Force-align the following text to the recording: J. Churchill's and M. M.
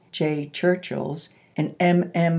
J. 0.11 0.47
Churchill's 0.51 1.29
and 1.55 1.75
M. 1.79 2.09
M. 2.15 2.29